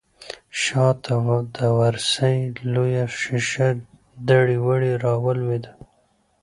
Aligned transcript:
شا 0.61 0.87
ته 1.03 1.15
د 1.55 1.57
ورسۍ 1.79 2.37
لويه 2.73 3.05
شيشه 3.19 3.69
دړې 4.27 4.57
وړې 4.65 4.93
راولوېده. 5.03 5.71